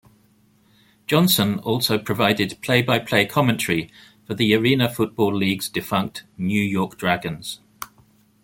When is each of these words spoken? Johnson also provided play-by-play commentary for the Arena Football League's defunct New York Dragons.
Johnson 1.05 1.59
also 1.59 1.99
provided 1.99 2.57
play-by-play 2.63 3.27
commentary 3.27 3.91
for 4.25 4.33
the 4.33 4.55
Arena 4.55 4.89
Football 4.91 5.35
League's 5.35 5.69
defunct 5.69 6.23
New 6.39 6.59
York 6.59 6.97
Dragons. 6.97 7.59